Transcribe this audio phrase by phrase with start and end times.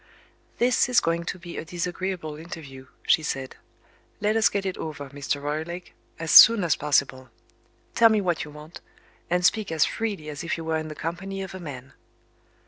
[0.57, 3.57] "This is going to be a disagreeable interview," she said.
[4.19, 5.39] "Let us get it over, Mr.
[5.39, 7.29] Roylake, as soon as possible.
[7.93, 8.81] Tell me what you want
[9.29, 11.93] and speak as freely as if you were in the company of a man."